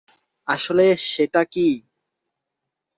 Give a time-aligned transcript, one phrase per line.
[0.47, 1.67] আসলে সেটা কি?